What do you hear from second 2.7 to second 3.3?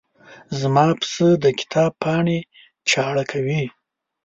چاړه